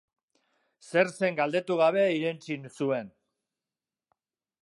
Zer 0.91 1.11
zen 1.17 1.37
galdetu 1.39 1.77
gabe 1.83 2.07
irentsi 2.15 2.59
zuen. 2.71 3.13